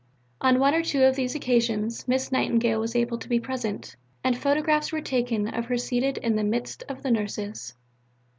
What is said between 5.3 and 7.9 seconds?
of her seated in the midst of the nurses.